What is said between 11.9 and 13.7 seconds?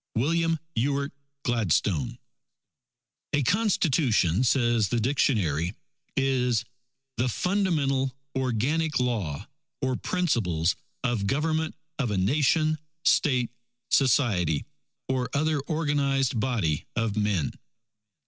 of a Nation, State,